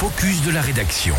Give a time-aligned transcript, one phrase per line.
[0.00, 1.14] focus de la rédaction.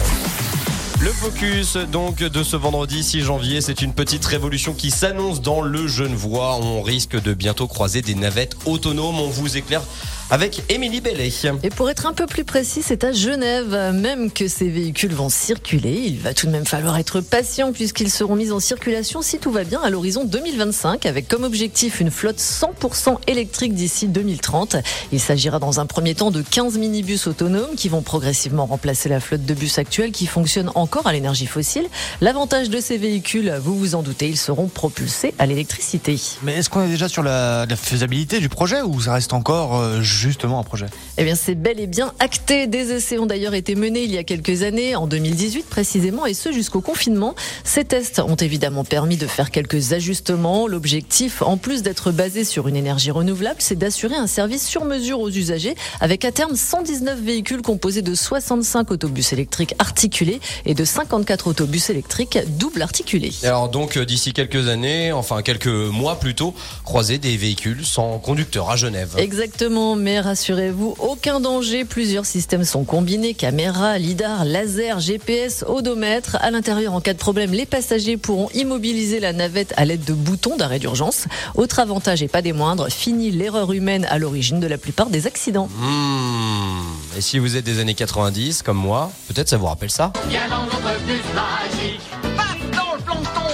[1.02, 5.62] Le focus donc de ce vendredi 6 janvier, c'est une petite révolution qui s'annonce dans
[5.62, 6.58] le Genevois.
[6.60, 9.20] On risque de bientôt croiser des navettes autonomes.
[9.20, 9.84] On vous éclaire
[10.32, 11.30] avec Émilie Bellet.
[11.62, 15.28] Et pour être un peu plus précis, c'est à Genève même que ces véhicules vont
[15.28, 16.04] circuler.
[16.06, 19.52] Il va tout de même falloir être patient puisqu'ils seront mis en circulation si tout
[19.52, 24.78] va bien à l'horizon 2025 avec comme objectif une flotte 100% électrique d'ici 2030.
[25.12, 29.20] Il s'agira dans un premier temps de 15 minibus autonomes qui vont progressivement remplacer la
[29.20, 31.88] flotte de bus actuelle qui fonctionne encore à l'énergie fossile.
[32.22, 36.18] L'avantage de ces véhicules, vous vous en doutez, ils seront propulsés à l'électricité.
[36.42, 39.78] Mais est-ce qu'on est déjà sur la, la faisabilité du projet ou ça reste encore
[39.78, 40.86] euh, justement un projet
[41.18, 42.68] Eh bien, c'est bel et bien acté.
[42.68, 46.34] Des essais ont d'ailleurs été menés il y a quelques années, en 2018 précisément, et
[46.34, 47.36] ce jusqu'au confinement.
[47.64, 50.68] Ces tests ont évidemment permis de faire quelques ajustements.
[50.68, 55.20] L'objectif, en plus d'être basé sur une énergie renouvelable, c'est d'assurer un service sur mesure
[55.20, 60.86] aux usagers, avec à terme 119 véhicules composés de 65 autobus électriques articulés et de
[60.86, 63.32] 54 autobus électriques double articulés.
[63.44, 68.70] Alors donc euh, d'ici quelques années, enfin quelques mois plutôt, croiser des véhicules sans conducteur
[68.70, 69.16] à Genève.
[69.18, 71.86] Exactement, mais rassurez-vous, aucun danger.
[71.86, 76.38] Plusieurs systèmes sont combinés caméra, lidar, laser, GPS, odomètre.
[76.42, 80.14] À l'intérieur, en cas de problème, les passagers pourront immobiliser la navette à l'aide de
[80.14, 81.28] boutons d'arrêt d'urgence.
[81.56, 85.28] Autre avantage et pas des moindres, fini l'erreur humaine à l'origine de la plupart des
[85.28, 85.70] accidents.
[85.78, 86.82] Hmm.
[87.18, 90.50] Et si vous êtes des années 90 comme moi, peut-être ça vous rappelle ça Viens
[90.50, 92.02] dans notre bus magique.
[92.36, 93.52] Paf dans le plancton.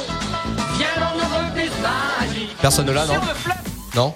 [0.77, 2.55] Viens dans notre bus magique.
[2.61, 3.13] Personne ne l'a, non.
[3.95, 4.13] Non